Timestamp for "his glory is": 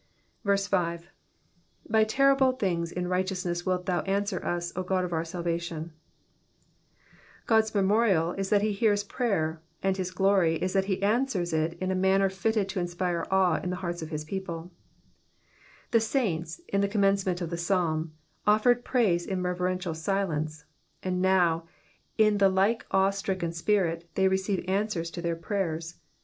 9.97-10.73